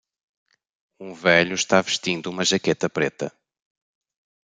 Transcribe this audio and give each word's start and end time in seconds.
Um 0.99 1.13
velho 1.13 1.53
está 1.53 1.79
vestindo 1.79 2.31
uma 2.31 2.43
jaqueta 2.43 2.89
preta. 2.89 3.31